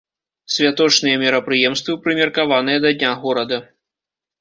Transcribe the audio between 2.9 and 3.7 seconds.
дня горада.